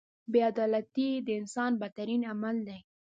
•بې 0.31 0.39
عدالتي 0.51 1.09
د 1.25 1.27
انسان 1.39 1.71
بدترین 1.81 2.21
عمل 2.31 2.57
دی. 2.67 2.79